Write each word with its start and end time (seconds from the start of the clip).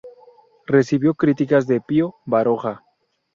Recibió 0.65 1.13
críticas 1.13 1.67
de 1.67 1.79
Pío 1.79 2.15
Baroja. 2.25 2.81